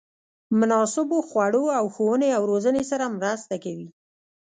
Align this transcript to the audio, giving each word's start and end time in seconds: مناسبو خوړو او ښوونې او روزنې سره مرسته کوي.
مناسبو 0.59 1.17
خوړو 1.27 1.63
او 1.77 1.85
ښوونې 1.93 2.29
او 2.37 2.41
روزنې 2.51 2.83
سره 2.91 3.05
مرسته 3.19 3.55
کوي. 3.63 3.87